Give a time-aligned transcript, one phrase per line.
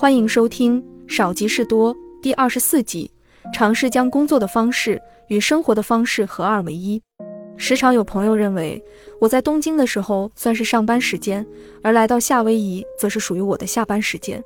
[0.00, 3.10] 欢迎收听《少即是多》第二十四集，
[3.52, 7.02] 尝试将工作的方式与生活的方式合二为一。
[7.56, 8.80] 时常有朋友认为，
[9.20, 11.44] 我在东京的时候算是上班时间，
[11.82, 14.40] 而来到夏威夷则是属于我的下班时间。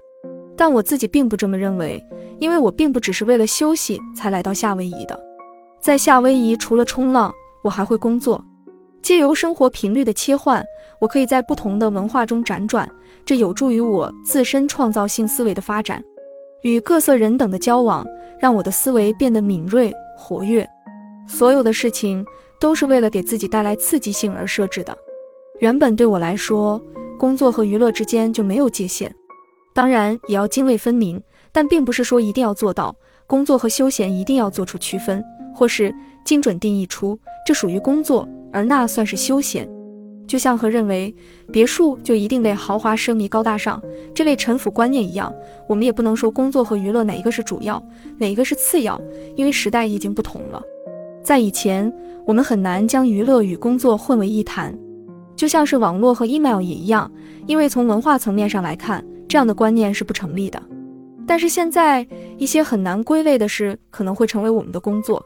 [0.56, 2.02] 但我自己并不这么认为，
[2.38, 5.20] 因为我并不只是为了休息才来到夏威夷的。
[5.82, 7.30] 在夏威夷，除了冲浪，
[7.62, 8.42] 我还会工作。
[9.02, 10.64] 借由生活频率的切换，
[10.98, 12.88] 我可以在不同的文化中辗转，
[13.24, 16.02] 这有助于我自身创造性思维的发展。
[16.62, 18.06] 与各色人等的交往，
[18.38, 20.68] 让我的思维变得敏锐活跃。
[21.26, 22.24] 所有的事情。
[22.62, 24.96] 都是为了给自己带来刺激性而设置的。
[25.58, 26.80] 原本对我来说，
[27.18, 29.12] 工作和娱乐之间就没有界限，
[29.74, 32.94] 当然也要泾渭分明，但并不是说一定要做到
[33.26, 35.20] 工作和休闲一定要做出区分，
[35.52, 35.92] 或是
[36.24, 39.68] 精准定义出这属于工作，而那算是休闲。
[40.26, 41.14] 就像和认为
[41.52, 43.82] 别墅就一定得豪华奢靡高大上
[44.14, 45.32] 这类陈腐观念一样，
[45.68, 47.82] 我们也不能说工作和娱乐哪一个是主要，
[48.18, 49.00] 哪一个是次要，
[49.36, 50.62] 因为时代已经不同了。
[51.24, 51.92] 在以前。
[52.24, 54.72] 我们很难将娱乐与工作混为一谈，
[55.34, 57.10] 就像是网络和 email 也一样，
[57.48, 60.62] 因为从文化层面上来看，这样的观念是不成立的。
[61.26, 62.06] 但是现在
[62.38, 65.20] 一些很难归类的事可能会成为我们的工作。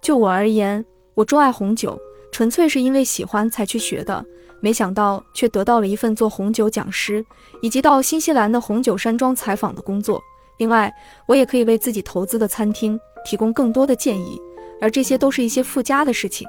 [0.00, 0.82] 就我而言，
[1.14, 1.98] 我钟爱红酒，
[2.32, 4.24] 纯粹是因为喜欢才去学的，
[4.60, 7.24] 没想到却得到了一份做红酒讲师
[7.62, 10.20] 以及到新西兰的红酒山庄采访的工作。
[10.58, 10.92] 另外，
[11.26, 14.40] 我也可以为自己投资的餐厅提供更多的建议。
[14.82, 16.48] 而这些都是一些附加的事情。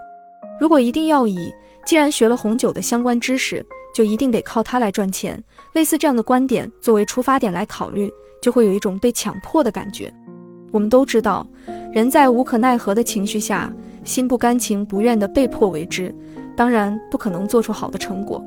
[0.58, 1.54] 如果一定要以
[1.86, 5.44] 既然学了红酒的相关知识，就一定得靠它来赚钱，
[5.74, 8.10] 类似这样的观点作为出发点来考虑，
[8.42, 10.10] 就会有一种被强迫的感觉。
[10.72, 11.46] 我们都知道，
[11.92, 13.70] 人在无可奈何的情绪下，
[14.04, 16.14] 心不甘情不愿的被迫为之，
[16.56, 18.44] 当然不可能做出好的成果。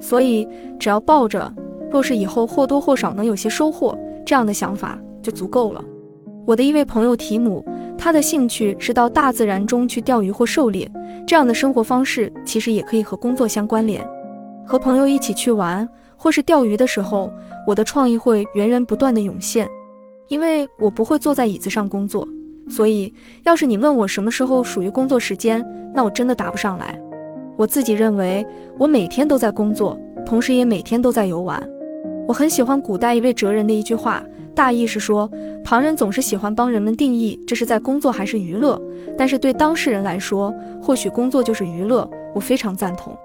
[0.00, 0.48] 所以，
[0.78, 1.52] 只要抱着
[1.90, 5.84] 若是以后或多或少能有些收获这样的想法就足够了。
[6.46, 7.64] 我的一位朋友提姆。
[8.02, 10.90] 他的兴趣是到大自然中去钓鱼或狩猎，
[11.26, 14.02] 这样的生活方式其实也可以和工作相关联。
[14.66, 17.30] 和朋友一起去玩或是钓鱼的时候，
[17.66, 19.68] 我的创意会源源不断的涌现。
[20.28, 22.26] 因为我不会坐在椅子上工作，
[22.70, 26.98] 所以要是你问我什么时候属于工作时间，那我真的答不上来。
[27.56, 28.46] 我自己认为
[28.78, 31.62] 我每天都在工作，同时也每天都在游玩。
[32.26, 34.22] 我很喜欢古代一位哲人的一句话。
[34.54, 35.30] 大意是说，
[35.64, 38.80] 旁人总是喜欢帮人们定义这是在工作还是娱乐，
[39.16, 42.08] 但是对当事人来说，或许工作就是娱乐。
[42.34, 43.16] 我非常赞同。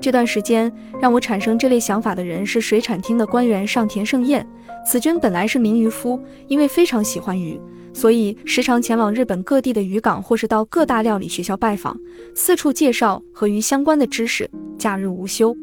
[0.00, 4.46] 这段时间让我产生这类想法的人是水产厅的官员上田胜彦。
[4.84, 7.58] 此君本来是名渔夫，因为非常喜欢鱼，
[7.94, 11.98] 所以时常前往日本各地的渔港，或是到各大料理学校拜访，
[12.34, 15.56] 四处介绍和鱼相关的知识，假日无休。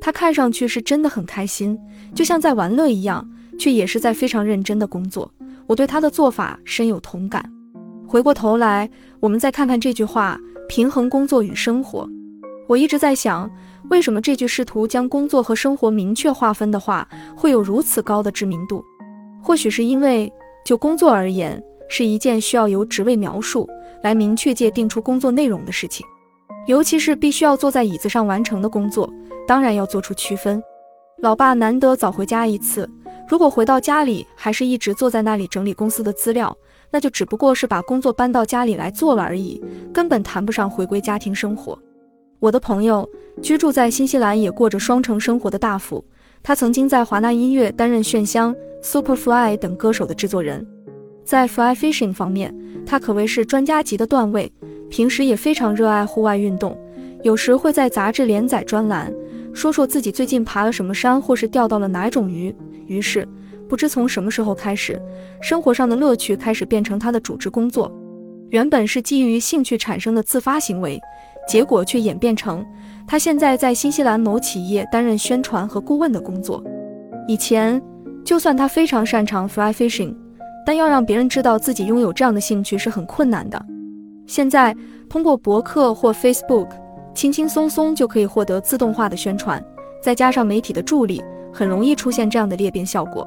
[0.00, 1.78] 他看上去是真的很开心，
[2.14, 3.26] 就像在玩乐一样。
[3.58, 5.28] 却也是在非常认真的工作，
[5.66, 7.44] 我对他的做法深有同感。
[8.06, 12.08] 回过头来，我们再看看这句话：平衡工作与生活。
[12.68, 13.50] 我一直在想，
[13.90, 18.80] 为什么这句试图将工作和生活明确划分的话，会有如此高的知名度？
[19.42, 20.32] 或许是因为，
[20.64, 23.68] 就工作而言，是一件需要由职位描述
[24.02, 26.06] 来明确界定出工作内容的事情，
[26.66, 29.08] 尤其是必须要坐在椅子上完成的工作，
[29.46, 30.62] 当然要做出区分。
[31.20, 32.88] 老爸难得早回家一次。
[33.28, 36.56] 如果回到家里还是一直坐在那里整理公司的资料，
[36.90, 39.62] 那就只不过是把工作搬到家里来做了而已，
[39.92, 41.78] 根本谈不上回归家庭生活。
[42.38, 43.06] 我的朋友
[43.42, 46.02] 居住在新西兰，也过着双城生活的大福。
[46.42, 50.66] 他曾经在华纳音乐担任炫香、Superfly 等歌手的制作人，
[51.28, 52.54] 在 fly fishing 方面，
[52.86, 54.50] 他可谓是专家级的段位。
[54.88, 56.74] 平时也非常热爱户外运动，
[57.22, 59.12] 有时会在杂志连载专栏，
[59.52, 62.54] 说说自己最近爬了什么山，或是钓到了哪种鱼。
[62.86, 63.28] 于是，
[63.68, 64.98] 不知从什么时候开始，
[65.42, 67.94] 生活上的乐趣开始变成他的主职工作。
[68.48, 70.98] 原本是基于兴趣产生的自发行为，
[71.46, 72.64] 结果却演变成
[73.06, 76.64] 他现在在新西兰某企业担任宣传和顾问的工作。
[77.28, 77.78] 以前，
[78.24, 80.14] 就算他非常擅长 fly fishing，
[80.68, 83.58] 但要让别人知道自己拥有这样的兴趣是很困难的。
[84.26, 84.76] 现在，
[85.08, 86.68] 通过博客或 Facebook，
[87.14, 89.64] 轻轻松松就可以获得自动化的宣传，
[90.02, 91.24] 再加上媒体的助力。
[91.54, 93.26] 很容易出现这样的裂变效果。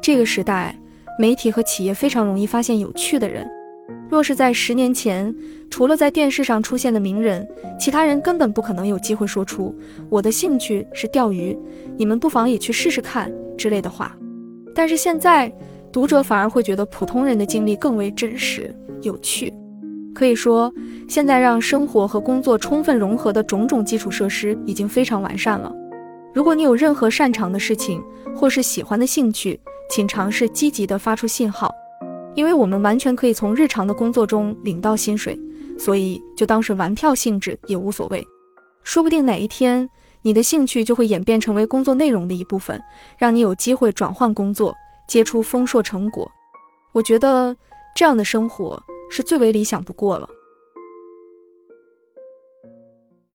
[0.00, 0.76] 这个时代，
[1.20, 3.48] 媒体和企业非常容易发现有趣的人。
[4.10, 5.32] 若是在十年前，
[5.70, 9.72] 除了在电视上出现的名人，其他人根本不可能有机会说出
[10.10, 11.56] “我的兴趣是钓鱼，
[11.96, 14.16] 你们不妨也去试试看”之类的话。
[14.74, 15.52] 但是现在，
[15.92, 19.52] 读者反而会觉得普通人的经历更为真实、有趣。
[20.14, 20.72] 可以说，
[21.06, 25.70] 现在让生活和工作充分融合的种种基础设施已经非常完善了。
[26.34, 28.02] 如果你有任何擅长的事情，
[28.34, 29.60] 或是喜欢的兴趣，
[29.90, 31.70] 请尝试积极的发出信号，
[32.34, 35.38] 因为我们完全可以从日常的工作中领到薪水，
[35.78, 38.26] 所以就当是玩票性质也无所谓。
[38.82, 39.88] 说不定哪一天，
[40.22, 42.80] 你的兴趣就会演变成为工作内容的一部分，
[43.18, 44.74] 让你有机会转换工作，
[45.12, 46.32] 结出丰硕成果。
[46.92, 47.54] 我觉得
[47.94, 50.26] 这样的生活是最为理想不过了。